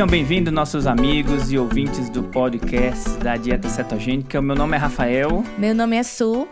[0.00, 4.40] Sejam bem-vindos, nossos amigos e ouvintes do podcast da Dieta Cetogênica.
[4.40, 5.44] O meu nome é Rafael.
[5.58, 6.48] Meu nome é Su.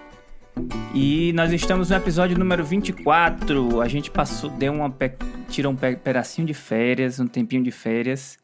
[0.95, 3.81] E nós estamos no episódio número 24.
[3.81, 4.95] A gente passou, deu uma,
[5.49, 8.37] tirou um pedacinho de férias, um tempinho de férias.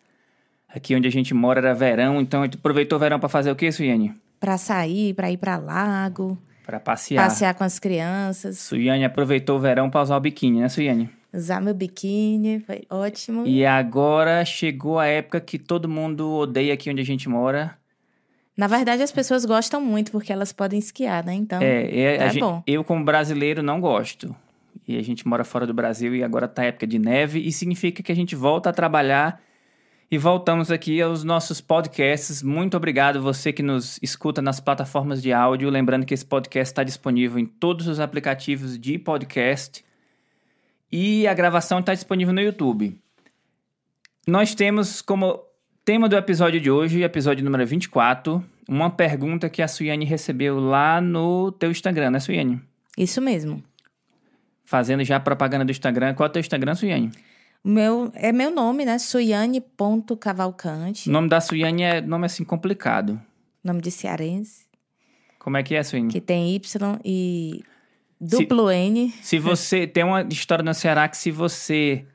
[0.75, 3.51] Aqui onde a gente mora era verão, então a gente aproveitou o verão para fazer
[3.51, 4.15] o que, Suiane?
[4.41, 6.39] Para sair, para ir para lago.
[6.65, 7.25] Para passear.
[7.25, 8.59] Passear com as crianças.
[8.59, 11.11] Suiane aproveitou o verão para usar o biquíni, né, Suiane?
[11.35, 13.47] Usar meu biquíni, foi ótimo.
[13.47, 17.77] E agora chegou a época que todo mundo odeia aqui onde a gente mora.
[18.57, 21.35] Na verdade, as pessoas gostam muito porque elas podem esquiar, né?
[21.35, 22.63] Então, é, é, é gente, bom.
[22.67, 24.35] Eu, como brasileiro, não gosto.
[24.87, 27.41] E a gente mora fora do Brasil e agora tá época de neve.
[27.41, 29.41] E significa que a gente volta a trabalhar
[30.09, 32.43] e voltamos aqui aos nossos podcasts.
[32.43, 35.69] Muito obrigado você que nos escuta nas plataformas de áudio.
[35.69, 39.85] Lembrando que esse podcast está disponível em todos os aplicativos de podcast
[40.97, 42.97] e a gravação está disponível no YouTube.
[44.29, 45.43] Nós temos como
[45.85, 51.01] tema do episódio de hoje, episódio número 24, uma pergunta que a Suiane recebeu lá
[51.01, 52.61] no teu Instagram, né, Suiane?
[52.97, 53.61] Isso mesmo.
[54.65, 56.15] Fazendo já propaganda do Instagram.
[56.15, 57.11] Qual é o teu Instagram, Suiane?
[57.65, 58.97] Meu, é meu nome, né?
[58.97, 61.09] Suiane.cavalcante.
[61.09, 63.21] O nome da Suiane é nome assim complicado.
[63.65, 64.65] Nome de cearense.
[65.41, 66.13] Como é que é, Suiane?
[66.13, 67.65] Que tem Y e
[68.25, 69.15] Duplo se, N.
[69.23, 69.87] Se você.
[69.87, 72.07] Tem uma história no Ceará que se você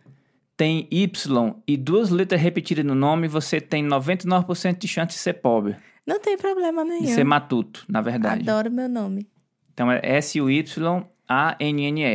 [0.58, 5.34] tem Y e duas letras repetidas no nome, você tem 99% de chance de ser
[5.34, 5.76] pobre.
[6.06, 7.04] Não tem problema nenhum.
[7.06, 8.42] De ser matuto, na verdade.
[8.50, 9.30] Adoro meu nome.
[9.74, 10.62] Então é S-U-Y-A-N-N-E,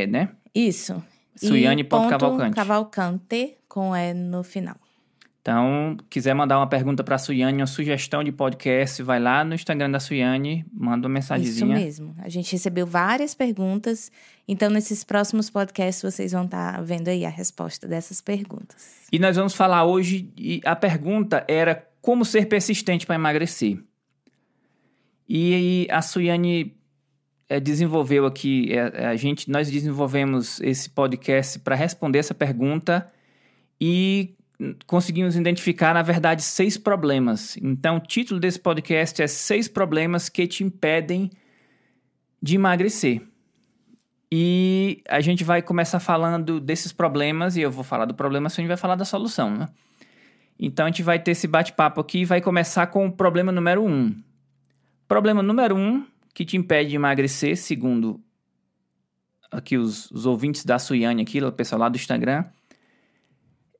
[0.07, 0.29] né?
[0.53, 1.01] Isso.
[1.35, 2.55] Suiane Cavalcante.
[2.55, 4.75] Cavalcante com E no final.
[5.45, 9.53] Então, quiser mandar uma pergunta para a Suiane, uma sugestão de podcast, vai lá no
[9.53, 11.75] Instagram da Suiane, manda uma mensagenzinha.
[11.75, 12.15] Isso mesmo.
[12.17, 14.11] A gente recebeu várias perguntas,
[14.47, 19.05] então nesses próximos podcasts vocês vão estar tá vendo aí a resposta dessas perguntas.
[19.11, 20.33] E nós vamos falar hoje,
[20.65, 23.77] a pergunta era como ser persistente para emagrecer.
[25.29, 26.75] E a Suiane
[27.47, 33.07] é, desenvolveu aqui, é, a gente, nós desenvolvemos esse podcast para responder essa pergunta
[33.79, 34.33] e
[34.85, 37.57] conseguimos identificar, na verdade, seis problemas.
[37.57, 41.29] Então, o título desse podcast é Seis Problemas que te impedem
[42.41, 43.21] de emagrecer.
[44.31, 48.49] E a gente vai começar falando desses problemas, e eu vou falar do problema, a
[48.49, 49.67] gente vai falar da solução, né?
[50.57, 53.83] Então, a gente vai ter esse bate-papo aqui e vai começar com o problema número
[53.83, 54.15] um.
[55.07, 58.21] Problema número um que te impede de emagrecer, segundo
[59.51, 62.45] aqui os, os ouvintes da Suiane aqui, o pessoal lá do Instagram,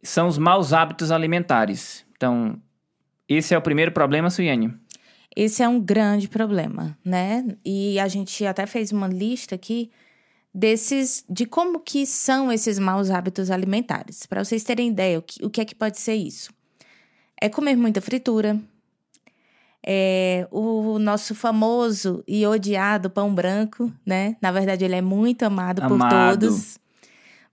[0.05, 2.05] são os maus hábitos alimentares.
[2.15, 2.59] Então,
[3.27, 4.73] esse é o primeiro problema, Suiane?
[5.35, 7.45] Esse é um grande problema, né?
[7.65, 9.91] E a gente até fez uma lista aqui
[10.53, 14.25] desses de como que são esses maus hábitos alimentares.
[14.25, 16.53] Para vocês terem ideia, o que, o que é que pode ser isso?
[17.41, 18.57] É comer muita fritura,
[19.85, 24.37] é o nosso famoso e odiado pão branco, né?
[24.41, 25.99] Na verdade, ele é muito amado, amado.
[25.99, 26.79] por todos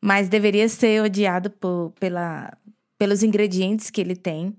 [0.02, 2.52] mas deveria ser odiado por, pela,
[2.98, 4.52] pelos ingredientes que ele tem.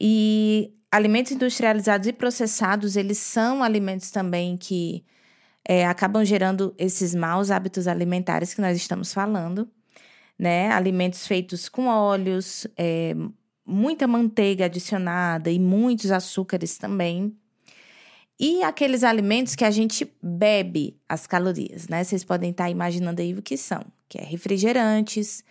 [0.00, 5.04] E alimentos industrializados e processados, eles são alimentos também que
[5.68, 9.68] é, acabam gerando esses maus hábitos alimentares que nós estamos falando,
[10.38, 10.70] né?
[10.70, 13.14] Alimentos feitos com óleos, é,
[13.66, 17.36] muita manteiga adicionada e muitos açúcares também.
[18.38, 22.04] E aqueles alimentos que a gente bebe as calorias, né?
[22.04, 25.42] Vocês podem estar imaginando aí o que são que é refrigerantes,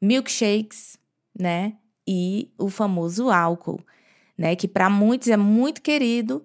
[0.00, 0.98] milkshakes,
[1.36, 1.74] né?
[2.06, 3.80] E o famoso álcool,
[4.36, 4.54] né?
[4.54, 6.44] Que para muitos é muito querido,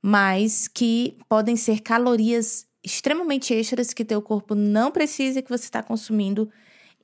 [0.00, 5.64] mas que podem ser calorias extremamente extras que teu corpo não precisa e que você
[5.64, 6.48] está consumindo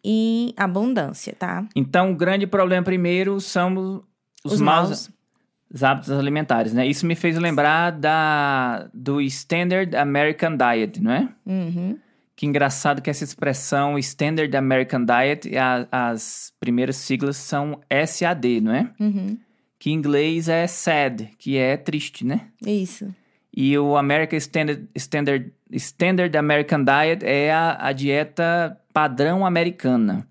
[0.02, 1.66] em abundância, tá?
[1.74, 4.02] Então, o grande problema primeiro são
[4.44, 6.86] os, os maus, maus hábitos alimentares, né?
[6.86, 11.28] Isso me fez lembrar da do Standard American Diet, não é?
[11.44, 11.98] Uhum.
[12.36, 18.74] Que engraçado que essa expressão Standard American Diet, a, as primeiras siglas são SAD, não
[18.74, 18.90] é?
[18.98, 19.38] Uhum.
[19.78, 22.48] Que em inglês é sad, que é triste, né?
[22.66, 23.14] Isso.
[23.56, 30.26] E o American Standard, Standard, Standard American Diet é a, a dieta padrão americana.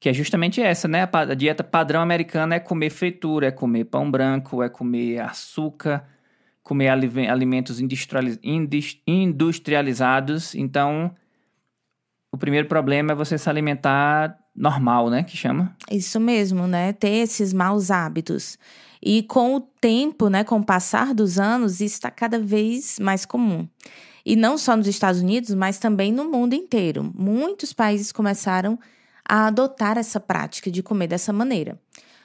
[0.00, 1.08] Que é justamente essa, né?
[1.12, 6.04] A, a dieta padrão americana é comer fritura, é comer pão branco, é comer açúcar,
[6.72, 7.78] comer alimentos
[9.06, 10.54] industrializados.
[10.54, 11.14] Então,
[12.32, 15.22] o primeiro problema é você se alimentar normal, né?
[15.22, 15.76] Que chama?
[15.90, 16.94] Isso mesmo, né?
[16.94, 18.58] Ter esses maus hábitos.
[19.02, 23.26] E com o tempo, né, com o passar dos anos, isso está cada vez mais
[23.26, 23.68] comum.
[24.24, 27.12] E não só nos Estados Unidos, mas também no mundo inteiro.
[27.14, 28.78] Muitos países começaram
[29.28, 31.78] a adotar essa prática de comer dessa maneira.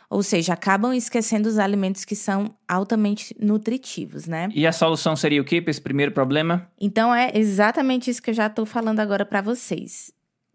[0.10, 4.48] Ou seja, acabam esquecendo os alimentos que são altamente nutritivos, né?
[4.54, 6.72] E a solução seria o quê para esse primeiro problema?
[6.80, 10.12] Então é exatamente isso que eu já estou falando agora para vocês.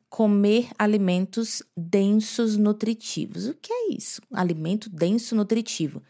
[0.09, 3.47] Comer alimentos densos nutritivos.
[3.47, 4.23] O que é isso?
[4.33, 6.03] Alimento denso nutritivo.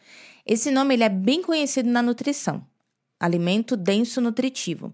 [0.46, 2.64] Esse nome ele é bem conhecido na nutrição.
[3.18, 4.92] Alimento denso nutritivo,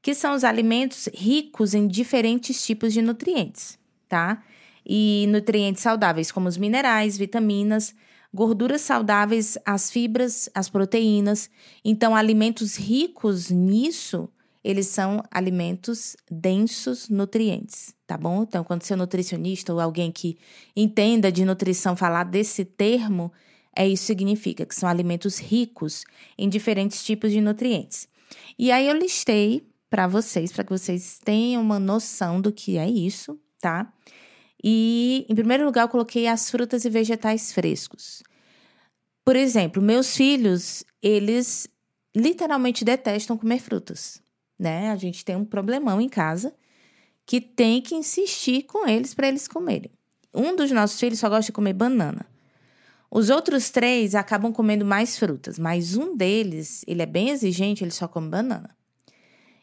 [0.00, 4.42] que são os alimentos ricos em diferentes tipos de nutrientes, tá?
[4.88, 7.94] E nutrientes saudáveis, como os minerais, vitaminas,
[8.32, 11.50] gorduras saudáveis, as fibras, as proteínas.
[11.84, 14.30] Então, alimentos ricos nisso,
[14.64, 18.42] eles são alimentos densos nutrientes, tá bom?
[18.42, 20.38] Então, quando seu nutricionista ou alguém que
[20.74, 23.30] entenda de nutrição falar desse termo,
[23.76, 26.04] é isso significa que são alimentos ricos
[26.36, 28.08] em diferentes tipos de nutrientes.
[28.58, 32.88] E aí eu listei para vocês, para que vocês tenham uma noção do que é
[32.88, 33.92] isso, tá?
[34.62, 38.22] E, em primeiro lugar, eu coloquei as frutas e vegetais frescos.
[39.24, 41.68] Por exemplo, meus filhos, eles
[42.16, 44.20] literalmente detestam comer frutas,
[44.58, 44.90] né?
[44.90, 46.54] A gente tem um problemão em casa
[47.24, 49.92] que tem que insistir com eles para eles comerem.
[50.34, 52.26] Um dos nossos filhos só gosta de comer banana.
[53.10, 57.90] Os outros três acabam comendo mais frutas, mas um deles, ele é bem exigente, ele
[57.90, 58.70] só come banana.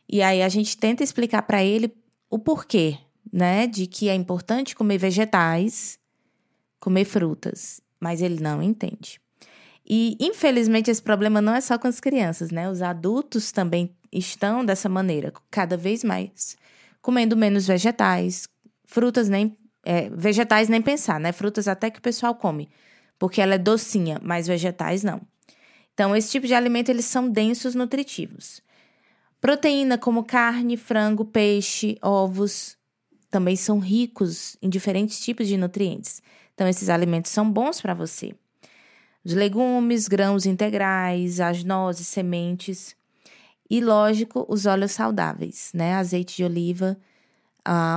[0.07, 1.91] E aí a gente tenta explicar para ele
[2.30, 2.98] o porquê
[3.31, 6.00] né, de que é importante comer vegetais,
[6.80, 9.19] comer frutas, mas ele não entende.
[9.88, 12.69] E infelizmente esse problema não é só com as crianças, né?
[12.69, 16.57] Os adultos também estão dessa maneira, cada vez mais
[17.06, 18.48] comendo menos vegetais,
[18.83, 21.31] frutas nem é, vegetais nem pensar, né?
[21.31, 22.68] Frutas até que o pessoal come,
[23.19, 25.22] porque ela é docinha, mas vegetais não.
[25.94, 28.60] Então esse tipo de alimento eles são densos nutritivos.
[29.39, 32.75] Proteína como carne, frango, peixe, ovos,
[33.36, 36.24] também são ricos em diferentes tipos de nutrientes.
[36.54, 38.34] Então, esses alimentos são bons para você.
[39.26, 42.96] Os legumes, grãos integrais, as nozes, sementes.
[43.70, 45.96] E, lógico, os óleos saudáveis, né?
[45.96, 46.98] Azeite de oliva,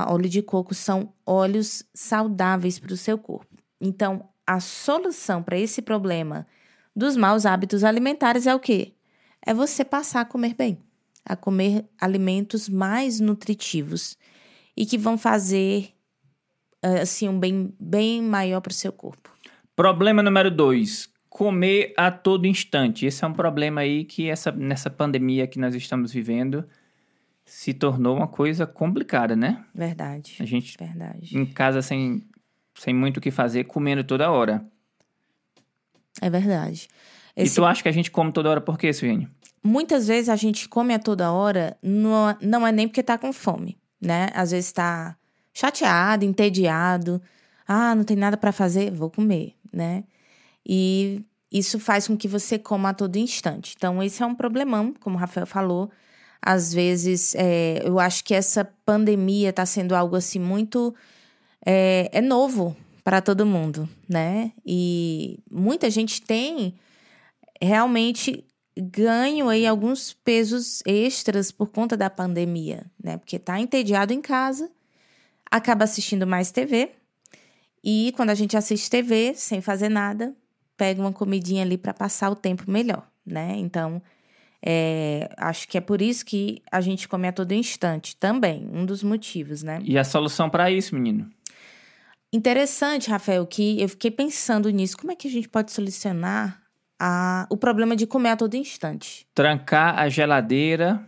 [0.09, 3.55] óleo de coco são óleos saudáveis para o seu corpo.
[3.79, 6.45] Então, a solução para esse problema
[6.93, 8.91] dos maus hábitos alimentares é o quê?
[9.41, 10.79] É você passar a comer bem,
[11.23, 14.17] a comer alimentos mais nutritivos
[14.79, 15.89] e que vão fazer
[16.81, 19.29] eh, assim um bem, bem maior para o seu corpo.
[19.75, 23.05] Problema número dois: comer a todo instante.
[23.05, 26.63] Esse é um problema aí que essa, nessa pandemia que nós estamos vivendo
[27.43, 29.65] se tornou uma coisa complicada, né?
[29.75, 30.37] Verdade.
[30.39, 31.37] A gente verdade.
[31.37, 32.23] em casa sem,
[32.75, 34.65] sem muito o que fazer, comendo toda hora.
[36.21, 36.87] É verdade.
[37.35, 37.53] Esse...
[37.53, 39.27] E tu acha que a gente come toda hora por quê, Suene?
[39.61, 43.33] Muitas vezes a gente come a toda hora, não, não é nem porque tá com
[43.33, 44.29] fome né?
[44.33, 45.15] Às vezes está
[45.53, 47.21] chateado, entediado.
[47.67, 50.03] Ah, não tem nada para fazer, vou comer, né?
[50.65, 53.73] E isso faz com que você coma a todo instante.
[53.77, 55.89] Então, esse é um problemão, como o Rafael falou.
[56.41, 60.95] Às vezes, é, eu acho que essa pandemia está sendo algo assim muito.
[61.65, 64.51] É, é novo para todo mundo, né?
[64.65, 66.75] E muita gente tem
[67.61, 68.45] realmente
[68.79, 73.17] ganho aí alguns pesos extras por conta da pandemia, né?
[73.17, 74.71] Porque tá entediado em casa,
[75.49, 76.91] acaba assistindo mais TV.
[77.83, 80.35] E quando a gente assiste TV sem fazer nada,
[80.75, 83.55] pega uma comidinha ali para passar o tempo melhor, né?
[83.57, 84.01] Então,
[84.61, 88.85] é, acho que é por isso que a gente come a todo instante também, um
[88.85, 89.79] dos motivos, né?
[89.83, 91.29] E a solução para isso, menino?
[92.31, 94.97] Interessante, Rafael, que eu fiquei pensando nisso.
[94.97, 96.61] Como é que a gente pode solucionar
[96.99, 99.25] a, o problema de comer a todo instante.
[99.33, 101.01] Trancar a geladeira.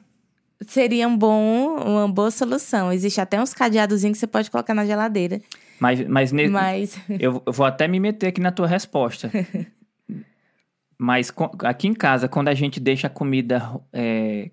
[0.68, 2.92] Seria um bom, uma boa solução.
[2.94, 5.42] Existe até uns cadeadozinhos que você pode colocar na geladeira.
[5.80, 6.48] Mas, mas, ne...
[6.48, 6.98] mas...
[7.10, 9.32] Eu, eu vou até me meter aqui na tua resposta.
[10.98, 11.34] mas
[11.64, 14.52] aqui em casa, quando a gente deixa a comida é,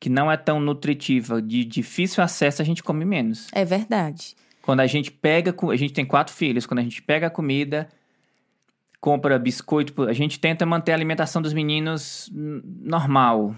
[0.00, 3.48] que não é tão nutritiva, de difícil acesso, a gente come menos.
[3.52, 4.34] É verdade.
[4.62, 7.88] Quando a gente pega, a gente tem quatro filhos, quando a gente pega a comida,
[9.00, 10.02] compra biscoito.
[10.02, 13.56] A gente tenta manter a alimentação dos meninos normal.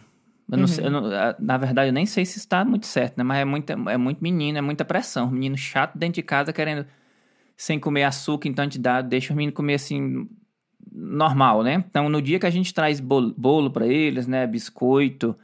[0.53, 0.67] Uhum.
[0.67, 1.03] sei, não,
[1.39, 3.25] na verdade, eu nem sei se está muito certo, né?
[3.25, 5.31] Mas é, muita, é muito menino, é muita pressão.
[5.31, 6.87] Menino chato dentro de casa querendo
[7.57, 10.27] sem comer açúcar, então a gente dá, deixa o menino comer assim,
[10.91, 11.85] normal, né?
[11.89, 14.47] Então, no dia que a gente traz bolo, bolo para eles, né?
[14.47, 15.37] Biscoito,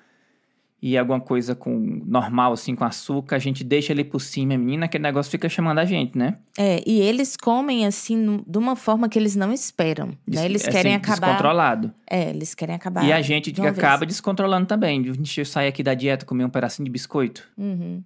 [0.87, 4.87] e alguma coisa com normal, assim, com açúcar, a gente deixa ali por cima, menina,
[4.87, 6.37] aquele negócio fica chamando a gente, né?
[6.57, 10.45] É, e eles comem, assim, de uma forma que eles não esperam, né?
[10.45, 11.27] Eles assim, querem acabar...
[11.27, 11.93] Descontrolado.
[12.09, 14.13] É, eles querem acabar E a gente de acaba vez.
[14.13, 15.01] descontrolando também.
[15.11, 17.43] A gente sai aqui da dieta, comer um pedacinho de biscoito.
[17.59, 18.01] Uhum.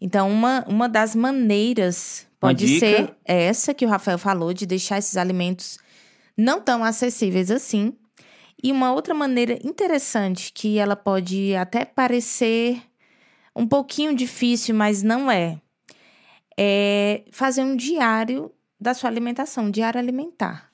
[0.00, 5.18] Então, uma, uma das maneiras pode ser essa que o Rafael falou, de deixar esses
[5.18, 5.78] alimentos
[6.34, 7.92] não tão acessíveis assim.
[8.62, 12.82] E uma outra maneira interessante que ela pode até parecer
[13.54, 15.60] um pouquinho difícil, mas não é,
[16.58, 20.72] é fazer um diário da sua alimentação, um diário alimentar.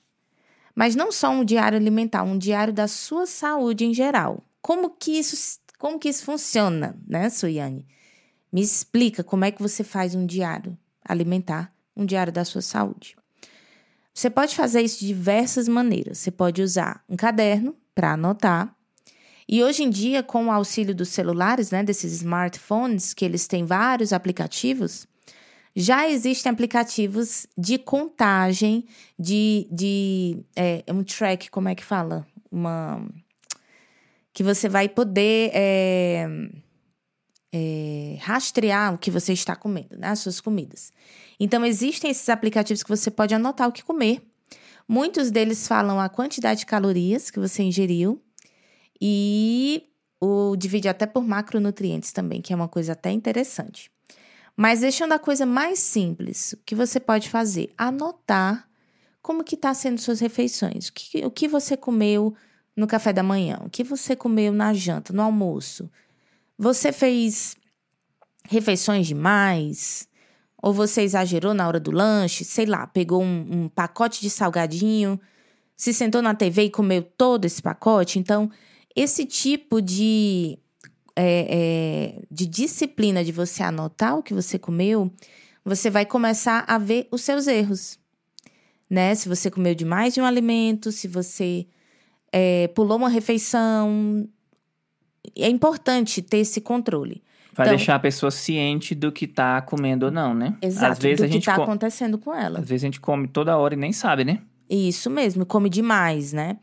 [0.75, 4.43] Mas não só um diário alimentar, um diário da sua saúde em geral.
[4.63, 7.87] Como que isso, como que isso funciona, né, Suiane?
[8.53, 13.17] Me explica como é que você faz um diário alimentar, um diário da sua saúde.
[14.13, 16.19] Você pode fazer isso de diversas maneiras.
[16.19, 18.75] Você pode usar um caderno para anotar.
[19.49, 23.65] E hoje em dia, com o auxílio dos celulares, né, desses smartphones, que eles têm
[23.65, 25.09] vários aplicativos,
[25.75, 28.87] já existem aplicativos de contagem,
[29.19, 32.27] de, de é, um track, como é que fala?
[32.51, 33.05] Uma.
[34.33, 36.29] Que você vai poder é,
[37.53, 40.09] é, rastrear o que você está comendo, né?
[40.09, 40.93] As suas comidas.
[41.39, 44.23] Então, existem esses aplicativos que você pode anotar o que comer.
[44.87, 48.21] Muitos deles falam a quantidade de calorias que você ingeriu
[49.01, 49.85] e
[50.21, 53.91] o divide até por macronutrientes também, que é uma coisa até interessante.
[54.57, 57.73] Mas deixando a coisa mais simples, o que você pode fazer?
[57.79, 58.69] Anotar
[59.23, 60.89] como que está sendo suas refeições.
[60.89, 62.35] O que, o que você comeu
[62.77, 63.61] no café da manhã?
[63.65, 65.91] O que você comeu na janta, no almoço?
[66.61, 67.57] Você fez
[68.45, 70.07] refeições demais?
[70.63, 72.45] Ou você exagerou na hora do lanche?
[72.45, 75.19] Sei lá, pegou um, um pacote de salgadinho,
[75.75, 78.19] se sentou na TV e comeu todo esse pacote?
[78.19, 78.51] Então,
[78.95, 80.59] esse tipo de
[81.17, 85.11] é, é, de disciplina de você anotar o que você comeu,
[85.65, 87.99] você vai começar a ver os seus erros.
[88.89, 89.15] Né?
[89.15, 91.67] Se você comeu demais de um alimento, se você
[92.31, 94.29] é, pulou uma refeição.
[95.37, 97.23] É importante ter esse controle.
[97.53, 100.57] Vai então, deixar a pessoa ciente do que está comendo ou não, né?
[100.63, 102.61] Exato, Às vezes do a gente que está acontecendo com ela.
[102.61, 104.41] Às vezes a gente come toda hora e nem sabe, né?
[104.69, 106.59] Isso mesmo, come demais, né?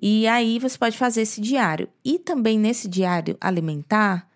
[0.00, 1.88] E aí você pode fazer esse diário.
[2.04, 4.28] E também nesse diário alimentar,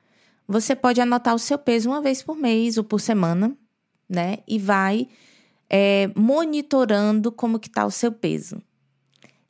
[0.47, 3.55] você pode anotar o seu peso uma vez por mês ou por semana,
[4.09, 4.39] né?
[4.47, 5.09] E vai
[5.69, 8.63] é, monitorando como que está o seu peso.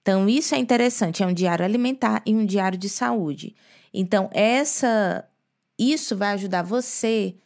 [0.03, 1.23] Então, isso é interessante.
[1.23, 3.55] É um diário alimentar e um diário de saúde.
[3.93, 5.29] Então, essa,
[5.79, 7.37] isso vai ajudar você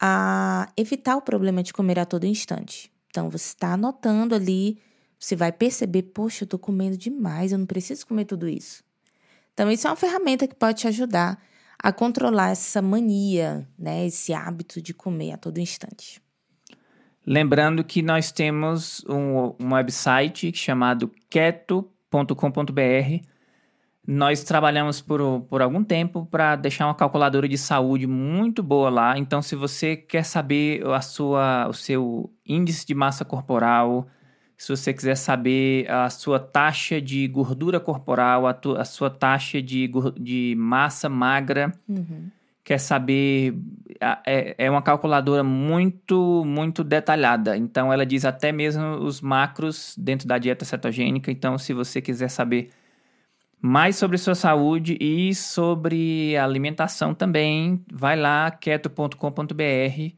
[0.00, 2.90] a evitar o problema de comer a todo instante.
[3.08, 4.80] Então, você está anotando ali
[5.22, 8.82] você vai perceber, poxa, eu tô comendo demais, eu não preciso comer tudo isso.
[9.54, 11.40] Então, isso é uma ferramenta que pode te ajudar
[11.78, 16.20] a controlar essa mania, né, esse hábito de comer a todo instante.
[17.24, 22.12] Lembrando que nós temos um, um website chamado keto.com.br.
[24.06, 29.16] Nós trabalhamos por, por algum tempo para deixar uma calculadora de saúde muito boa lá.
[29.16, 34.08] Então, se você quer saber a sua, o seu índice de massa corporal,
[34.56, 39.62] se você quiser saber a sua taxa de gordura corporal, a, tu, a sua taxa
[39.62, 42.28] de, de massa magra, uhum.
[42.64, 43.56] quer saber.
[44.26, 47.56] É, é uma calculadora muito, muito detalhada.
[47.56, 51.30] Então, ela diz até mesmo os macros dentro da dieta cetogênica.
[51.30, 52.70] Então, se você quiser saber
[53.62, 60.14] mais sobre sua saúde e sobre alimentação também, vai lá, keto.com.br,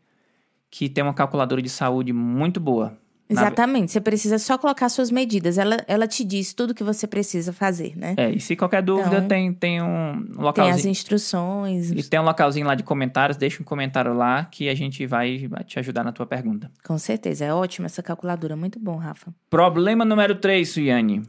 [0.70, 2.98] que tem uma calculadora de saúde muito boa.
[3.28, 3.92] Exatamente.
[3.92, 5.58] Você precisa só colocar suas medidas.
[5.58, 8.14] Ela, ela te diz tudo que você precisa fazer, né?
[8.16, 10.54] É, e se qualquer dúvida, então, tem, tem um localzinho.
[10.54, 11.90] Tem as instruções.
[11.90, 13.36] E tem um localzinho lá de comentários.
[13.36, 16.70] Deixa um comentário lá que a gente vai te ajudar na tua pergunta.
[16.84, 17.44] Com certeza.
[17.44, 18.56] É ótima essa calculadora.
[18.56, 19.34] Muito bom, Rafa.
[19.48, 21.22] Problema número 3, Suiane.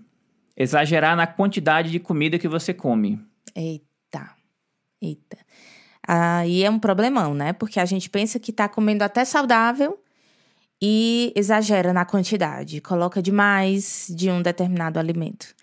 [0.55, 3.19] Exagerar na quantidade de comida que você come.
[3.55, 4.31] Eita.
[5.01, 5.37] Eita.
[6.07, 7.53] Aí é um problemão, né?
[7.53, 9.99] Porque a gente pensa que tá comendo até saudável
[10.81, 15.55] e exagera na quantidade, coloca demais de um determinado alimento.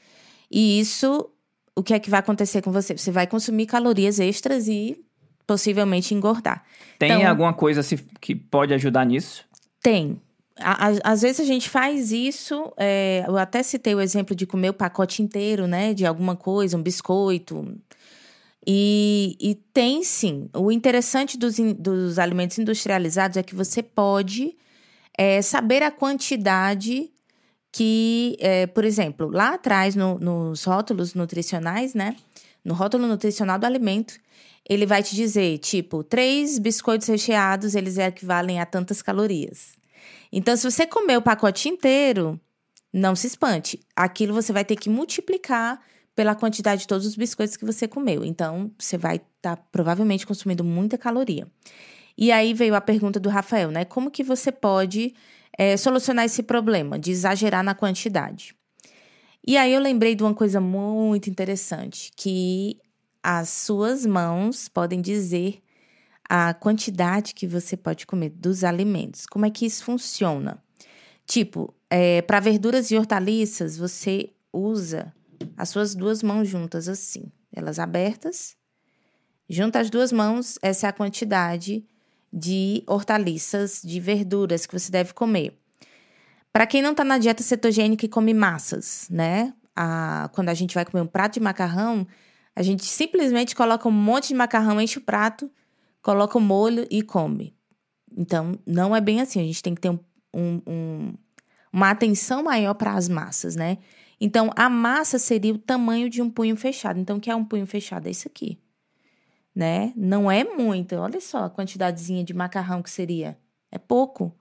[0.50, 1.30] E isso,
[1.76, 2.96] o que é que vai acontecer com você?
[2.96, 5.02] Você vai consumir calorias extras e
[5.46, 6.64] possivelmente engordar.
[6.98, 7.82] Tem então, alguma coisa
[8.20, 9.44] que pode ajudar nisso?
[9.80, 10.20] Tem.
[11.04, 14.74] Às vezes a gente faz isso, é, eu até citei o exemplo de comer o
[14.74, 17.76] pacote inteiro, né, de alguma coisa, um biscoito.
[18.66, 20.48] E, e tem sim.
[20.54, 24.56] O interessante dos, dos alimentos industrializados é que você pode
[25.16, 27.10] é saber a quantidade
[27.70, 32.16] que, é, por exemplo, lá atrás no, nos rótulos nutricionais, né?
[32.64, 34.14] No rótulo nutricional do alimento,
[34.68, 39.81] ele vai te dizer, tipo, três biscoitos recheados, eles equivalem a tantas calorias.
[40.32, 42.40] Então, se você comer o pacote inteiro,
[42.92, 43.78] não se espante.
[43.94, 45.80] Aquilo você vai ter que multiplicar
[46.14, 48.24] pela quantidade de todos os biscoitos que você comeu.
[48.24, 51.46] Então, você vai estar tá, provavelmente consumindo muita caloria.
[52.16, 53.84] E aí veio a pergunta do Rafael, né?
[53.84, 55.14] Como que você pode
[55.56, 58.54] é, solucionar esse problema de exagerar na quantidade?
[59.46, 62.78] E aí eu lembrei de uma coisa muito interessante, que
[63.22, 65.60] as suas mãos podem dizer
[66.34, 69.26] a quantidade que você pode comer dos alimentos.
[69.26, 70.64] Como é que isso funciona?
[71.26, 75.12] Tipo, é, para verduras e hortaliças, você usa
[75.58, 78.56] as suas duas mãos juntas assim, elas abertas.
[79.46, 81.84] Junta as duas mãos, essa é a quantidade
[82.32, 85.60] de hortaliças, de verduras que você deve comer.
[86.50, 89.52] Para quem não está na dieta cetogênica e come massas, né?
[89.76, 92.06] A, quando a gente vai comer um prato de macarrão,
[92.56, 95.50] a gente simplesmente coloca um monte de macarrão, enche o prato,
[96.02, 97.56] coloca o molho e come.
[98.16, 99.40] Então, não é bem assim.
[99.40, 99.98] A gente tem que ter um,
[100.34, 101.14] um, um,
[101.72, 103.78] uma atenção maior para as massas, né?
[104.20, 106.98] Então, a massa seria o tamanho de um punho fechado.
[107.00, 108.06] Então, o que é um punho fechado?
[108.06, 108.58] É isso aqui,
[109.54, 109.92] né?
[109.96, 110.94] Não é muito.
[110.96, 113.38] Olha só a quantidadezinha de macarrão que seria.
[113.70, 114.36] É pouco.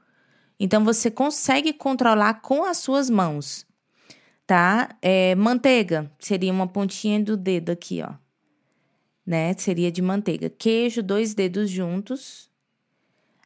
[0.59, 3.65] Então, você consegue controlar com as suas mãos,
[4.45, 4.95] tá?
[5.01, 8.20] É, manteiga seria uma pontinha do dedo aqui, ó.
[9.25, 9.53] Né?
[9.53, 10.49] Seria de manteiga.
[10.49, 12.49] Queijo, dois dedos juntos.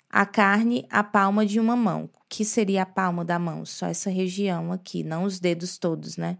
[0.09, 3.65] A carne, a palma de uma mão que seria a palma da mão?
[3.65, 6.37] Só essa região aqui, não os dedos todos, né?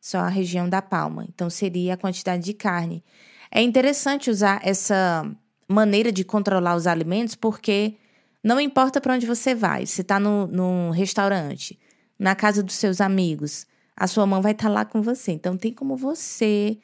[0.00, 1.26] Só a região da palma.
[1.28, 3.02] Então, seria a quantidade de carne.
[3.50, 5.28] É interessante usar essa
[5.68, 7.96] maneira de controlar os alimentos, porque
[8.40, 11.76] não importa para onde você vai, se está no, num restaurante,
[12.16, 15.32] na casa dos seus amigos, a sua mão vai estar tá lá com você.
[15.32, 16.78] Então, tem como você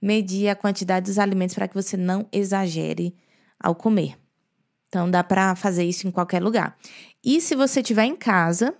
[0.00, 3.14] medir a quantidade dos alimentos para que você não exagere
[3.58, 4.16] ao comer.
[4.88, 6.76] Então, dá para fazer isso em qualquer lugar.
[7.22, 8.74] E se você estiver em casa,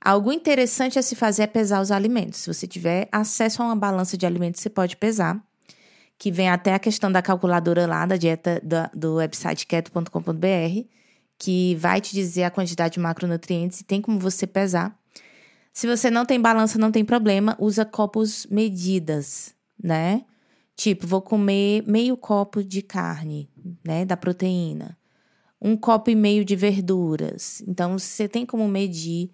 [0.00, 2.40] algo interessante a se fazer é pesar os alimentos.
[2.40, 5.40] Se você tiver acesso a uma balança de alimentos, você pode pesar.
[6.18, 8.60] Que vem até a questão da calculadora lá da dieta
[8.92, 10.84] do, website keto.com.br,
[11.38, 14.94] que vai te dizer a quantidade de macronutrientes e tem como você pesar.
[15.72, 20.24] Se você não tem balança, não tem problema, usa copos medidas, né?
[20.80, 23.50] Tipo, vou comer meio copo de carne,
[23.84, 24.98] né, da proteína
[25.60, 27.62] um copo e meio de verduras.
[27.68, 29.30] Então, você tem como medir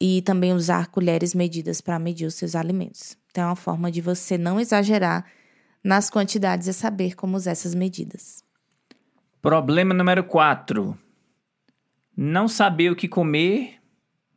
[0.00, 3.18] e também usar colheres medidas para medir os seus alimentos.
[3.30, 5.26] Então, é uma forma de você não exagerar
[5.82, 8.44] nas quantidades e saber como usar essas medidas.
[9.42, 10.96] Problema número 4.
[12.16, 13.80] Não saber o que comer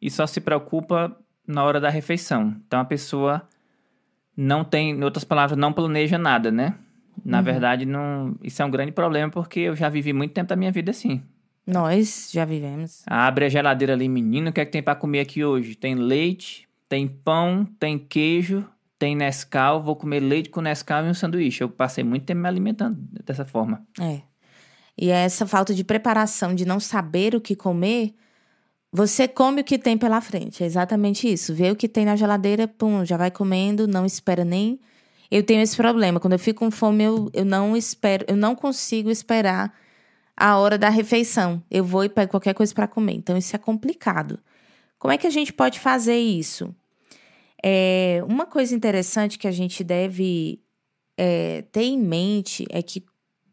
[0.02, 1.16] e só se preocupa
[1.48, 2.56] na hora da refeição.
[2.66, 3.48] Então, a pessoa
[4.42, 6.76] não tem, em outras palavras, não planeja nada, né?
[7.24, 7.44] Na uhum.
[7.44, 10.72] verdade, não, isso é um grande problema porque eu já vivi muito tempo da minha
[10.72, 11.22] vida assim.
[11.66, 13.04] Nós já vivemos.
[13.06, 15.76] Abre a geladeira ali, menino, o que é que tem para comer aqui hoje?
[15.76, 18.66] Tem leite, tem pão, tem queijo,
[18.98, 21.64] tem Nescau, vou comer leite com Nescau e um sanduíche.
[21.64, 23.86] Eu passei muito tempo me alimentando dessa forma.
[24.00, 24.22] É.
[24.98, 28.14] E essa falta de preparação, de não saber o que comer,
[28.92, 30.64] você come o que tem pela frente.
[30.64, 31.54] É exatamente isso.
[31.54, 34.80] Vê o que tem na geladeira, pum, já vai comendo, não espera nem
[35.32, 36.20] eu tenho esse problema.
[36.20, 39.74] Quando eu fico com fome, eu, eu não espero, eu não consigo esperar
[40.36, 41.64] a hora da refeição.
[41.72, 43.14] Eu vou e pego qualquer coisa para comer.
[43.14, 44.38] Então, isso é complicado.
[45.00, 46.76] Como é que a gente pode fazer isso?
[47.64, 50.60] É, uma coisa interessante que a gente deve
[51.18, 53.06] é, ter em mente é que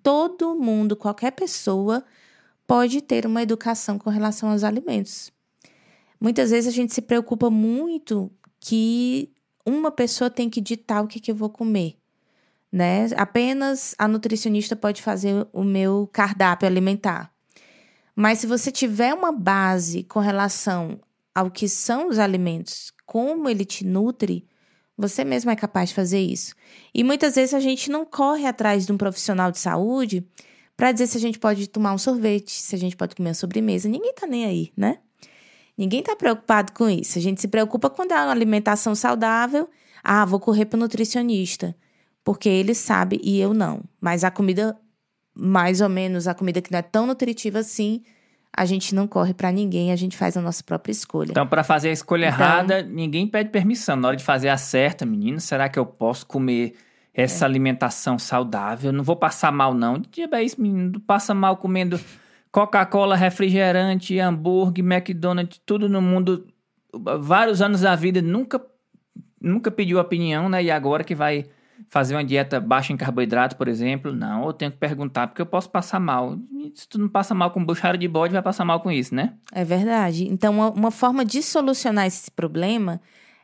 [0.02, 2.04] todo mundo, qualquer pessoa,
[2.68, 5.32] pode ter uma educação com relação aos alimentos.
[6.20, 9.32] Muitas vezes a gente se preocupa muito que
[9.64, 11.96] uma pessoa tem que ditar o que, que eu vou comer.
[12.70, 13.06] Né?
[13.16, 17.32] Apenas a nutricionista pode fazer o meu cardápio alimentar.
[18.14, 21.00] Mas se você tiver uma base com relação
[21.34, 24.46] ao que são os alimentos, como ele te nutre,
[24.96, 26.54] você mesmo é capaz de fazer isso.
[26.92, 30.28] E muitas vezes a gente não corre atrás de um profissional de saúde
[30.78, 33.34] para dizer se a gente pode tomar um sorvete, se a gente pode comer uma
[33.34, 33.88] sobremesa.
[33.88, 34.98] Ninguém tá nem aí, né?
[35.76, 37.18] Ninguém está preocupado com isso.
[37.18, 39.68] A gente se preocupa quando é uma alimentação saudável.
[40.04, 41.74] Ah, vou correr para o nutricionista,
[42.22, 43.82] porque ele sabe e eu não.
[44.00, 44.78] Mas a comida,
[45.34, 48.04] mais ou menos, a comida que não é tão nutritiva assim,
[48.56, 51.32] a gente não corre para ninguém, a gente faz a nossa própria escolha.
[51.32, 53.96] Então, para fazer a escolha então, errada, ninguém pede permissão.
[53.96, 56.76] Na hora de fazer a certa, menino, será que eu posso comer
[57.18, 57.46] essa é.
[57.46, 58.92] alimentação saudável?
[58.92, 60.00] Não vou passar mal, não.
[60.44, 61.00] Isso, menino?
[61.00, 61.98] Passa mal comendo
[62.52, 66.46] Coca-Cola, refrigerante, hambúrguer, McDonald's, tudo no mundo,
[67.20, 68.64] vários anos da vida, nunca,
[69.40, 70.62] nunca pediu opinião, né?
[70.62, 71.46] E agora que vai
[71.88, 75.46] fazer uma dieta baixa em carboidrato, por exemplo, não, eu tenho que perguntar, porque eu
[75.46, 76.38] posso passar mal.
[76.74, 79.34] Se tu não passa mal com buchara de bode, vai passar mal com isso, né?
[79.52, 80.28] É verdade.
[80.28, 83.00] Então, uma, uma forma de solucionar esse problema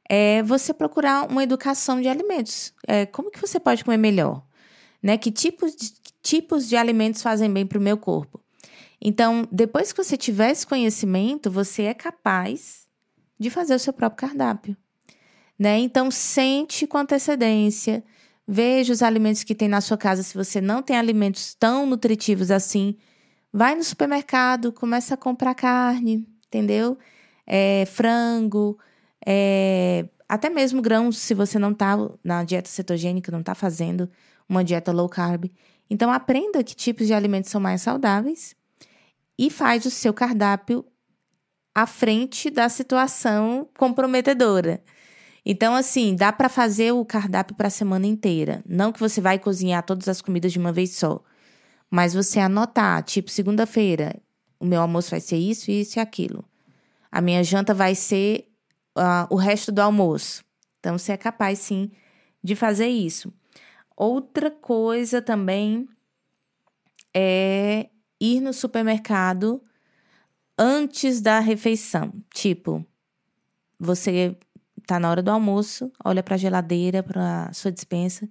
[0.08, 2.72] é você procurar uma educação de alimentos.
[2.86, 4.44] É, como que você pode comer melhor?
[5.02, 5.16] Né?
[5.18, 8.40] Que tipos de, que tipos de alimentos fazem bem para o meu corpo?
[9.00, 12.86] Então, depois que você tiver esse conhecimento, você é capaz
[13.38, 14.76] de fazer o seu próprio cardápio.
[15.58, 15.78] né?
[15.78, 18.02] Então sente com antecedência,
[18.46, 20.22] veja os alimentos que tem na sua casa.
[20.22, 22.96] Se você não tem alimentos tão nutritivos assim,
[23.52, 26.98] vai no supermercado, começa a comprar carne, entendeu?
[27.46, 28.78] É, frango,
[29.26, 34.10] é, até mesmo grãos, se você não está na dieta cetogênica, não está fazendo
[34.48, 35.46] uma dieta low carb.
[35.88, 38.56] Então aprenda que tipos de alimentos são mais saudáveis
[39.38, 40.84] e faz o seu cardápio
[41.74, 44.82] à frente da situação comprometedora.
[45.44, 48.62] Então, assim, dá para fazer o cardápio para a semana inteira.
[48.66, 51.22] Não que você vai cozinhar todas as comidas de uma vez só,
[51.90, 54.16] mas você anotar, tipo, segunda-feira,
[54.58, 56.44] o meu almoço vai ser isso, isso e aquilo.
[57.12, 58.48] A minha janta vai ser
[58.96, 60.44] uh, o resto do almoço.
[60.80, 61.90] Então, você é capaz, sim,
[62.42, 63.32] de fazer isso.
[63.96, 65.88] Outra coisa também
[67.14, 67.88] é
[68.20, 69.62] ir no supermercado
[70.58, 72.12] antes da refeição.
[72.32, 72.84] Tipo,
[73.78, 74.36] você
[74.86, 78.28] tá na hora do almoço, olha para a geladeira, para sua dispensa.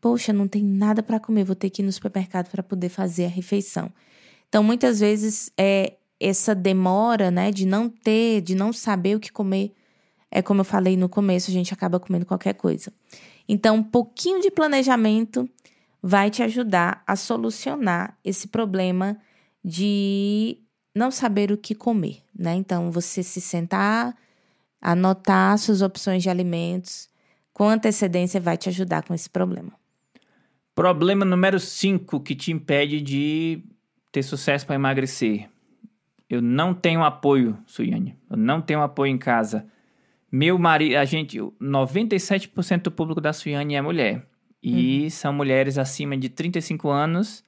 [0.00, 3.26] Poxa, não tem nada para comer, vou ter que ir no supermercado para poder fazer
[3.26, 3.92] a refeição.
[4.48, 9.32] Então, muitas vezes é essa demora, né, de não ter, de não saber o que
[9.32, 9.72] comer,
[10.30, 12.92] é como eu falei no começo, a gente acaba comendo qualquer coisa.
[13.48, 15.48] Então, um pouquinho de planejamento
[16.02, 19.18] vai te ajudar a solucionar esse problema
[19.62, 20.58] de
[20.94, 22.54] não saber o que comer, né?
[22.54, 24.16] Então, você se sentar,
[24.80, 27.08] anotar suas opções de alimentos
[27.52, 29.72] com antecedência vai te ajudar com esse problema.
[30.74, 33.62] Problema número 5 que te impede de
[34.10, 35.48] ter sucesso para emagrecer.
[36.28, 38.16] Eu não tenho apoio, Suiane.
[38.30, 39.66] Eu não tenho apoio em casa.
[40.30, 44.26] Meu marido, a gente, 97% do público da Suiane é mulher.
[44.62, 45.10] E uhum.
[45.10, 47.44] são mulheres acima de 35 anos.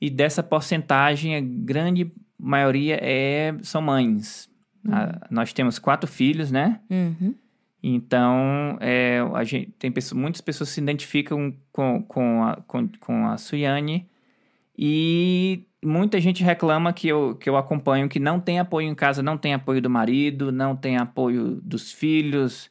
[0.00, 4.50] E dessa porcentagem, a grande maioria é, são mães.
[4.84, 4.94] Uhum.
[4.94, 6.80] A, nós temos quatro filhos, né?
[6.90, 7.34] Uhum.
[7.82, 13.26] Então, é, a gente, tem pessoas, muitas pessoas se identificam com, com, a, com, com
[13.26, 14.06] a Suiane
[14.76, 19.22] e muita gente reclama que eu, que eu acompanho que não tem apoio em casa,
[19.22, 22.70] não tem apoio do marido, não tem apoio dos filhos,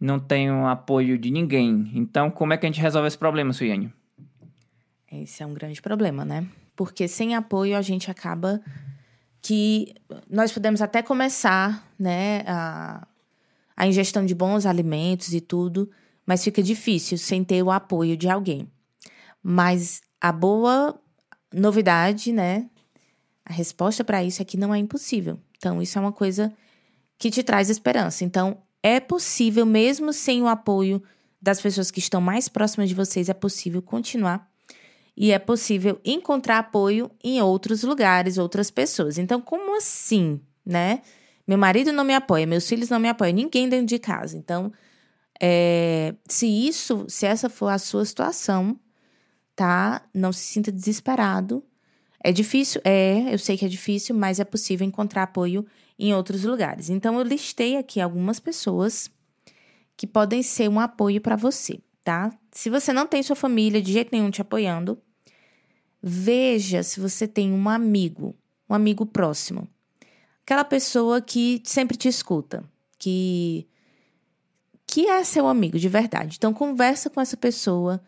[0.00, 1.90] não tem apoio de ninguém.
[1.94, 3.92] Então, como é que a gente resolve esse problema, Suiane?
[5.10, 6.46] Esse é um grande problema, né?
[6.74, 8.60] Porque sem apoio a gente acaba
[9.40, 9.94] que
[10.28, 13.06] nós podemos até começar, né, a,
[13.76, 15.90] a ingestão de bons alimentos e tudo,
[16.26, 18.66] mas fica difícil sem ter o apoio de alguém.
[19.42, 20.98] Mas a boa
[21.54, 22.68] novidade, né,
[23.44, 25.38] a resposta para isso é que não é impossível.
[25.56, 26.52] Então, isso é uma coisa
[27.18, 28.24] que te traz esperança.
[28.24, 31.02] Então, é possível, mesmo sem o apoio
[31.40, 34.50] das pessoas que estão mais próximas de vocês, é possível continuar
[35.16, 39.18] e é possível encontrar apoio em outros lugares, outras pessoas.
[39.18, 41.02] Então, como assim, né?
[41.46, 44.36] Meu marido não me apoia, meus filhos não me apoiam, ninguém dentro de casa.
[44.36, 44.72] Então,
[45.40, 48.78] é, se isso, se essa for a sua situação,
[49.54, 50.02] tá?
[50.12, 51.64] Não se sinta desesperado.
[52.22, 55.66] É difícil, é, eu sei que é difícil, mas é possível encontrar apoio
[55.98, 56.88] em outros lugares.
[56.88, 59.10] Então, eu listei aqui algumas pessoas
[59.96, 62.32] que podem ser um apoio para você, tá?
[62.50, 64.98] Se você não tem sua família de jeito nenhum te apoiando,
[66.02, 68.34] veja se você tem um amigo,
[68.68, 69.68] um amigo próximo.
[70.42, 72.64] Aquela pessoa que sempre te escuta,
[72.98, 73.66] que
[74.86, 76.36] que é seu amigo de verdade.
[76.36, 78.00] Então conversa com essa pessoa,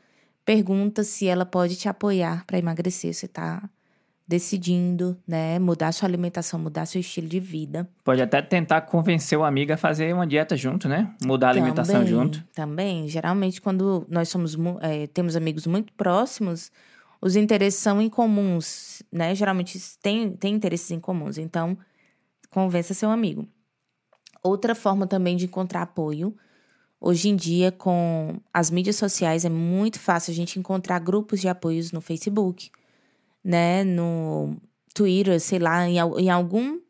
[0.46, 3.68] pergunta se ela pode te apoiar para emagrecer, você tá
[4.28, 7.88] decidindo, né, mudar sua alimentação, mudar seu estilo de vida.
[8.02, 11.14] Pode até tentar convencer o amigo a fazer uma dieta junto, né?
[11.24, 12.44] Mudar a também, alimentação junto.
[12.52, 16.72] Também, geralmente quando nós somos é, temos amigos muito próximos,
[17.20, 19.34] os interesses são incomuns, né?
[19.34, 21.76] Geralmente tem, tem interesses em comuns, então
[22.50, 23.46] convença seu amigo.
[24.42, 26.36] Outra forma também de encontrar apoio,
[27.00, 31.48] hoje em dia com as mídias sociais é muito fácil a gente encontrar grupos de
[31.48, 32.70] apoios no Facebook,
[33.44, 34.56] né, no
[34.94, 36.80] Twitter, sei lá, em, em algum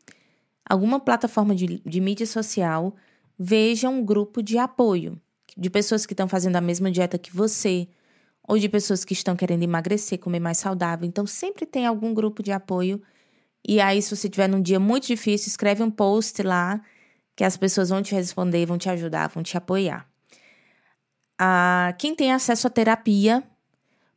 [0.69, 2.93] alguma plataforma de, de mídia social,
[3.39, 5.19] veja um grupo de apoio
[5.57, 7.87] de pessoas que estão fazendo a mesma dieta que você,
[8.47, 11.07] ou de pessoas que estão querendo emagrecer, comer mais saudável.
[11.07, 13.01] Então, sempre tem algum grupo de apoio.
[13.67, 16.79] E aí, se você tiver num dia muito difícil, escreve um post lá
[17.37, 20.09] que as pessoas vão te responder, vão te ajudar, vão te apoiar.
[21.39, 23.43] Ah, quem tem acesso à terapia,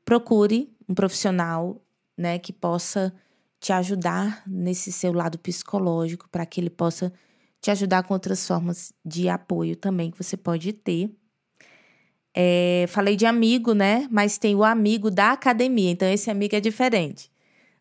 [0.06, 1.78] procure um profissional
[2.16, 3.12] né, que possa
[3.61, 7.12] te ajudar nesse seu lado psicológico, para que ele possa
[7.61, 11.14] te ajudar com outras formas de apoio também que você pode ter.
[12.35, 14.09] É, falei de amigo, né?
[14.11, 17.30] Mas tem o amigo da academia, então esse amigo é diferente,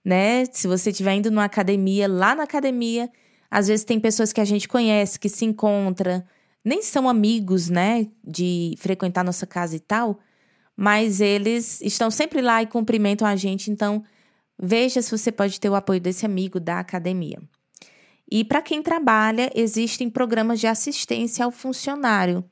[0.04, 0.44] né?
[0.52, 3.10] Se você estiver indo numa academia, lá na academia,
[3.50, 6.26] às vezes tem pessoas que a gente conhece, que se encontra,
[6.64, 10.20] nem são amigos, né, de frequentar nossa casa e tal,
[10.76, 14.04] mas eles estão sempre lá e cumprimentam a gente, então
[14.62, 17.40] veja se você pode ter o apoio desse amigo da academia.
[18.32, 22.44] E para quem trabalha, existem programas de assistência ao funcionário.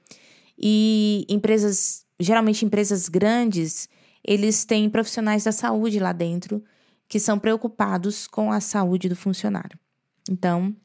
[0.58, 3.88] E empresas, geralmente empresas grandes,
[4.26, 6.64] eles têm profissionais da saúde lá dentro
[7.08, 9.80] que são preocupados com a saúde do funcionário.
[10.30, 10.76] Então,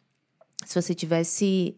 [0.64, 1.76] se você tivesse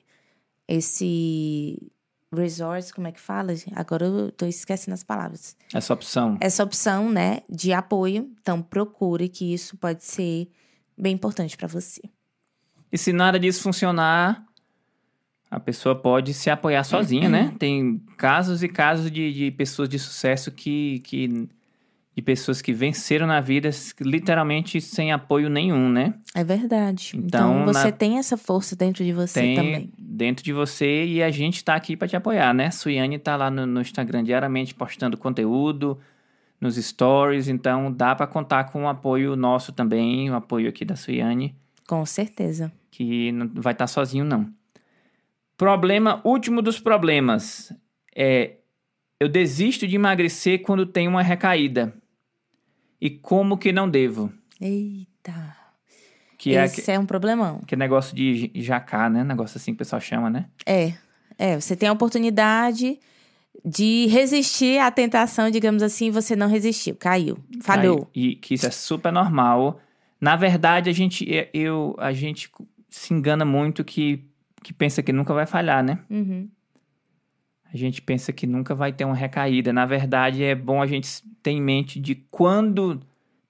[0.66, 1.92] esse
[2.34, 3.52] resource, como é que fala?
[3.74, 5.56] Agora eu tô esquecendo as palavras.
[5.72, 6.36] Essa opção.
[6.40, 8.30] Essa opção, né, de apoio.
[8.40, 10.48] Então, procure que isso pode ser
[10.96, 12.02] bem importante para você.
[12.90, 14.44] E se nada disso funcionar,
[15.50, 17.54] a pessoa pode se apoiar sozinha, né?
[17.58, 21.48] Tem casos e casos de, de pessoas de sucesso que, que
[22.16, 26.14] de pessoas que venceram na vida literalmente sem apoio nenhum, né?
[26.32, 27.12] É verdade.
[27.14, 27.92] Então, então você na...
[27.92, 29.92] tem essa força dentro de você tem também.
[29.98, 32.70] Dentro de você e a gente está aqui para te apoiar, né?
[32.70, 35.98] Suiane está lá no, no, Instagram diariamente postando conteúdo,
[36.60, 40.94] nos stories, então dá para contar com o apoio nosso também, o apoio aqui da
[40.94, 41.52] Suiane.
[41.84, 42.70] Com certeza.
[42.92, 44.48] Que não vai estar tá sozinho, não.
[45.56, 47.72] Problema, último dos problemas.
[48.14, 48.58] É,
[49.18, 51.92] eu desisto de emagrecer quando tenho uma recaída
[53.04, 54.32] e como que não devo.
[54.58, 55.54] Eita.
[56.38, 57.60] Que é Esse é, é um problemão.
[57.66, 59.22] Que negócio de jacar, né?
[59.22, 60.46] Negócio assim que o pessoal chama, né?
[60.64, 60.94] É.
[61.38, 62.98] É, você tem a oportunidade
[63.62, 68.08] de resistir à tentação, digamos assim, você não resistiu, caiu, falhou.
[68.14, 69.80] E que isso é super normal.
[70.18, 72.50] Na verdade, a gente, eu, a gente
[72.88, 74.24] se engana muito que,
[74.62, 75.98] que pensa que nunca vai falhar, né?
[76.08, 76.48] Uhum.
[77.74, 79.72] A gente pensa que nunca vai ter uma recaída.
[79.72, 81.08] Na verdade, é bom a gente
[81.42, 83.00] ter em mente de quando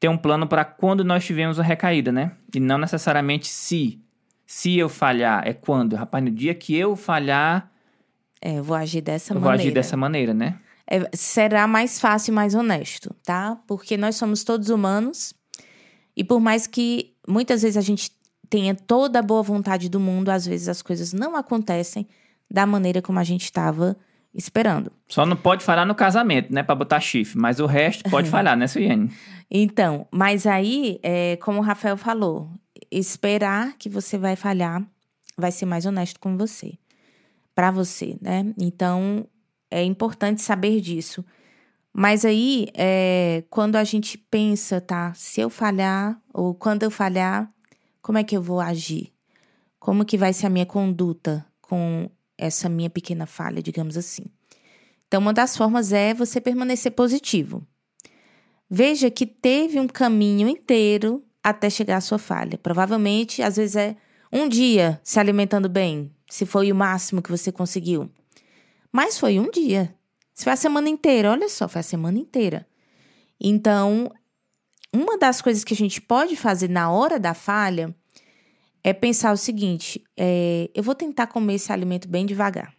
[0.00, 2.32] ter um plano para quando nós tivemos a recaída, né?
[2.54, 4.00] E não necessariamente se.
[4.46, 5.94] Se eu falhar, é quando.
[5.94, 7.70] Rapaz, no dia que eu falhar.
[8.40, 9.56] É, eu vou agir dessa eu maneira.
[9.56, 10.58] Vou agir dessa maneira, né?
[10.86, 13.58] É, será mais fácil e mais honesto, tá?
[13.66, 15.34] Porque nós somos todos humanos.
[16.16, 18.10] E por mais que muitas vezes a gente
[18.48, 22.06] tenha toda a boa vontade do mundo, às vezes as coisas não acontecem
[22.50, 23.96] da maneira como a gente estava
[24.34, 24.92] esperando.
[25.08, 26.62] Só não pode falhar no casamento, né?
[26.62, 27.38] Pra botar chifre.
[27.38, 29.10] Mas o resto pode falhar, né, Suiane?
[29.50, 32.50] Então, mas aí, é, como o Rafael falou,
[32.90, 34.82] esperar que você vai falhar
[35.36, 36.78] vai ser mais honesto com você.
[37.54, 38.52] para você, né?
[38.58, 39.26] Então,
[39.70, 41.24] é importante saber disso.
[41.92, 45.12] Mas aí, é, quando a gente pensa, tá?
[45.14, 47.48] Se eu falhar, ou quando eu falhar,
[48.02, 49.12] como é que eu vou agir?
[49.78, 54.24] Como que vai ser a minha conduta com essa minha pequena falha, digamos assim.
[55.06, 57.66] Então, uma das formas é você permanecer positivo.
[58.68, 62.58] Veja que teve um caminho inteiro até chegar à sua falha.
[62.58, 63.96] Provavelmente, às vezes, é
[64.32, 68.10] um dia se alimentando bem, se foi o máximo que você conseguiu.
[68.90, 69.94] Mas foi um dia.
[70.34, 72.66] Se foi a semana inteira, olha só, foi a semana inteira.
[73.40, 74.10] Então,
[74.92, 77.94] uma das coisas que a gente pode fazer na hora da falha
[78.84, 82.72] é pensar o seguinte: é, eu vou tentar comer esse alimento bem devagar.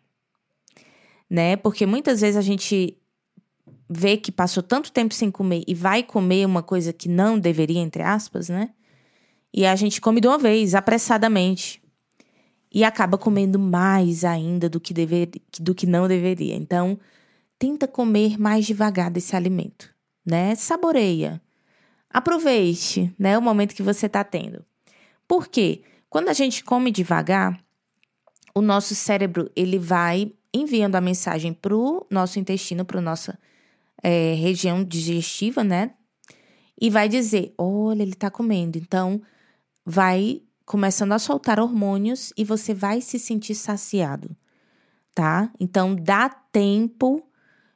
[1.28, 1.56] Né?
[1.56, 2.98] Porque muitas vezes a gente
[3.90, 7.80] vê que passou tanto tempo sem comer e vai comer uma coisa que não deveria,
[7.80, 8.70] entre aspas, né?
[9.52, 11.82] E a gente come de uma vez, apressadamente.
[12.72, 16.56] E acaba comendo mais ainda do que, dever, do que não deveria.
[16.56, 17.00] Então,
[17.58, 19.90] tenta comer mais devagar desse alimento,
[20.26, 20.54] né?
[20.56, 21.42] Saboreia.
[22.10, 24.64] Aproveite, né, o momento que você está tendo.
[25.28, 25.84] Por quê?
[26.16, 27.62] Quando a gente come devagar,
[28.56, 33.38] o nosso cérebro ele vai enviando a mensagem para o nosso intestino, para nossa
[34.02, 35.92] é, região digestiva, né?
[36.80, 38.78] E vai dizer: olha, ele está comendo.
[38.78, 39.22] Então,
[39.86, 44.34] vai começando a soltar hormônios e você vai se sentir saciado,
[45.14, 45.52] tá?
[45.60, 47.28] Então, dá tempo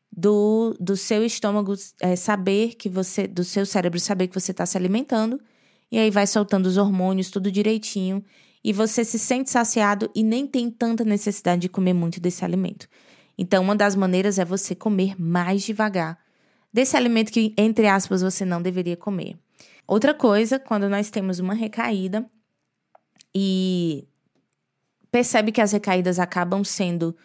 [0.10, 4.66] do, do seu estômago é, saber que você, do seu cérebro saber que você está
[4.66, 5.42] se alimentando
[5.92, 8.24] e aí vai soltando os hormônios, tudo direitinho.
[8.64, 12.88] E você se sente saciado e nem tem tanta necessidade de comer muito desse alimento.
[13.38, 16.20] Então, uma das maneiras é você comer mais devagar
[16.72, 19.38] desse alimento que, entre aspas, você não deveria comer.
[19.88, 22.30] Outra coisa, quando nós temos uma recaída
[23.34, 24.06] e
[25.10, 27.16] percebe que as recaídas acabam sendo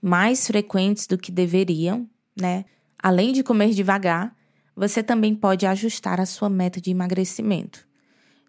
[0.00, 2.08] mais frequentes do que deveriam,
[2.40, 2.64] né?
[2.98, 4.34] Além de comer devagar,
[4.74, 7.87] você também pode ajustar a sua meta de emagrecimento.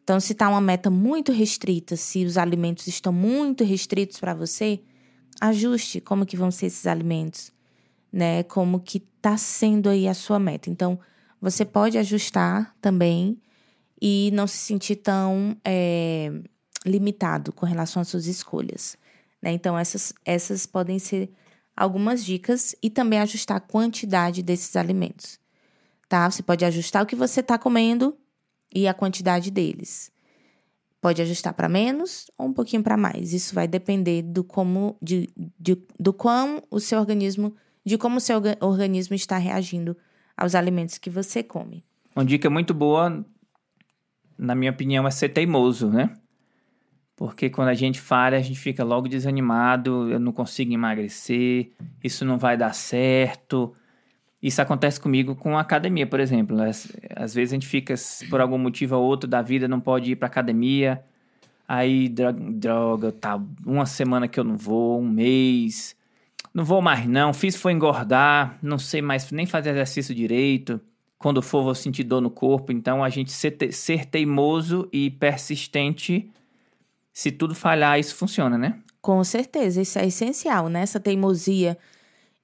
[0.10, 4.80] Então, se está uma meta muito restrita, se os alimentos estão muito restritos para você,
[5.40, 7.52] ajuste como que vão ser esses alimentos,
[8.12, 8.42] né?
[8.42, 10.68] Como que está sendo aí a sua meta.
[10.68, 11.00] Então,
[11.40, 13.40] você pode ajustar também
[14.02, 16.32] e não se sentir tão é,
[16.84, 18.98] limitado com relação às suas escolhas.
[19.40, 19.52] Né?
[19.52, 21.32] Então, essas, essas podem ser
[21.78, 25.40] algumas dicas e também ajustar a quantidade desses alimentos.
[26.08, 26.28] Tá?
[26.32, 28.18] Você pode ajustar o que você está comendo
[28.74, 30.12] e a quantidade deles.
[31.02, 33.34] Pode ajustar para menos ou um pouquinho para mais.
[33.34, 37.56] Isso vai depender do como, de, de, do quão o seu organismo,
[37.86, 39.96] de como o seu organismo está reagindo
[40.36, 41.86] aos alimentos que você come.
[42.16, 43.26] Uma dica muito boa,
[44.38, 46.14] na minha opinião, é ser teimoso, né?
[47.16, 52.24] Porque quando a gente falha, a gente fica logo desanimado, eu não consigo emagrecer, isso
[52.24, 53.74] não vai dar certo.
[54.42, 56.62] Isso acontece comigo com a academia, por exemplo.
[56.62, 57.94] Às, às vezes a gente fica,
[58.30, 61.04] por algum motivo ou outro da vida, não pode ir para academia.
[61.68, 65.96] Aí, droga, tá uma semana que eu não vou, um mês.
[66.54, 70.82] Não vou mais não, fiz foi engordar, não sei mais nem fazer exercício direito.
[71.18, 72.72] Quando for, vou sentir dor no corpo.
[72.72, 76.32] Então, a gente ser, te, ser teimoso e persistente,
[77.12, 78.80] se tudo falhar, isso funciona, né?
[79.02, 80.82] Com certeza, isso é essencial, né?
[80.82, 81.78] Essa teimosia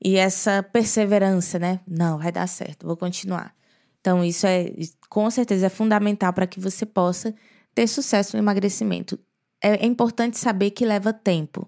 [0.04, 1.80] e essa perseverança, né?
[1.88, 3.56] Não, vai dar certo, vou continuar.
[4.00, 4.72] Então, isso é,
[5.10, 7.34] com certeza, é fundamental para que você possa
[7.74, 9.20] ter sucesso no emagrecimento.
[9.62, 11.68] É, é importante saber que leva tempo,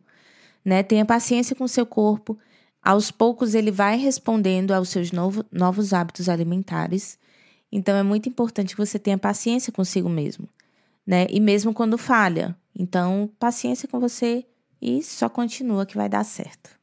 [0.64, 0.84] né?
[0.84, 2.38] Tenha paciência com seu corpo.
[2.80, 7.18] Aos poucos, ele vai respondendo aos seus novo, novos hábitos alimentares.
[7.72, 10.48] Então, é muito importante que você tenha paciência consigo mesmo,
[11.06, 11.26] né?
[11.30, 12.56] E mesmo quando falha.
[12.78, 14.46] Então, paciência com você
[14.80, 16.77] e só continua que vai dar certo.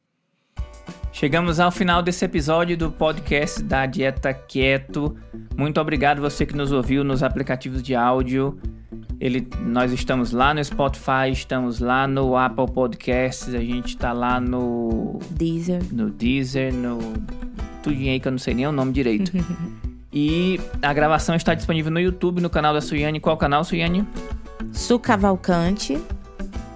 [1.11, 5.15] Chegamos ao final desse episódio do podcast da Dieta Quieto.
[5.57, 8.59] Muito obrigado você que nos ouviu nos aplicativos de áudio.
[9.19, 14.41] Ele, nós estamos lá no Spotify, estamos lá no Apple Podcasts, a gente está lá
[14.41, 16.99] no Deezer, no Deezer, no
[17.81, 19.31] tudinho aí que eu não sei nem o nome direito.
[20.11, 23.19] e a gravação está disponível no YouTube, no canal da Suiane.
[23.19, 24.05] Qual canal, Suiane?
[24.73, 25.97] Su Cavalcante.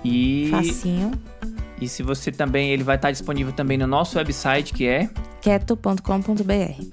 [0.03, 1.11] E facinho.
[1.81, 5.09] E se você também, ele vai estar disponível também no nosso website, que é
[5.41, 6.83] keto.com.br.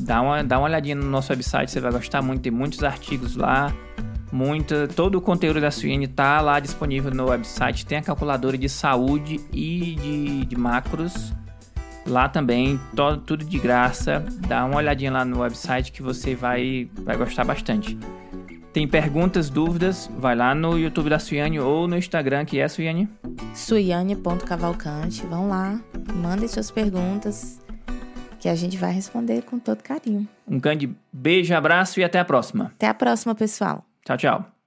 [0.00, 3.34] Dá uma, dá uma olhadinha no nosso website, você vai gostar muito, tem muitos artigos
[3.36, 3.72] lá,
[4.30, 8.68] muita, todo o conteúdo da Suine está lá disponível no website, tem a calculadora de
[8.68, 11.32] saúde e de, de macros
[12.06, 16.88] lá também, todo, tudo de graça, dá uma olhadinha lá no website que você vai,
[17.02, 17.98] vai gostar bastante.
[18.76, 23.08] Tem perguntas, dúvidas, vai lá no YouTube da Suiane ou no Instagram, que é Suiane.
[23.54, 25.24] Suiane.cavalcante.
[25.24, 25.80] Vão lá,
[26.14, 27.58] mandem suas perguntas,
[28.38, 30.28] que a gente vai responder com todo carinho.
[30.46, 32.66] Um grande beijo, abraço e até a próxima.
[32.76, 33.82] Até a próxima, pessoal.
[34.04, 34.56] Tchau, tchau.